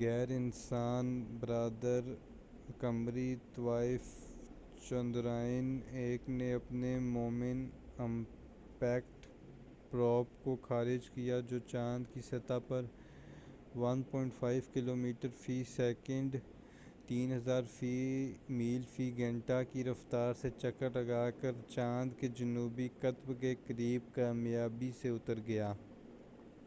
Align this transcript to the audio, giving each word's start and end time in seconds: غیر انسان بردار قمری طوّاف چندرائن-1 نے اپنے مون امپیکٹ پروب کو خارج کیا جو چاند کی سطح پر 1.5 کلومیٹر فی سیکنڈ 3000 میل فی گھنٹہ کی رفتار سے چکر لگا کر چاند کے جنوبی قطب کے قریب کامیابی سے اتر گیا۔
غیر 0.00 0.28
انسان 0.30 1.06
بردار 1.40 2.02
قمری 2.80 3.34
طوّاف 3.54 4.04
چندرائن-1 4.82 6.28
نے 6.28 6.52
اپنے 6.54 6.98
مون 6.98 7.66
امپیکٹ 7.98 9.26
پروب 9.90 10.26
کو 10.44 10.56
خارج 10.62 11.10
کیا 11.14 11.40
جو 11.50 11.58
چاند 11.68 12.06
کی 12.14 12.20
سطح 12.20 12.58
پر 12.68 12.84
1.5 13.74 14.72
کلومیٹر 14.74 15.28
فی 15.40 15.62
سیکنڈ 15.76 16.36
3000 17.08 17.70
میل 18.48 18.82
فی 18.96 19.12
گھنٹہ 19.18 19.62
کی 19.72 19.84
رفتار 19.84 20.34
سے 20.42 20.50
چکر 20.58 20.90
لگا 20.90 21.30
کر 21.40 21.62
چاند 21.68 22.20
کے 22.20 22.28
جنوبی 22.38 22.88
قطب 23.00 23.40
کے 23.40 23.54
قریب 23.66 24.14
کامیابی 24.14 24.90
سے 25.02 25.08
اتر 25.08 25.40
گیا۔ 25.46 25.72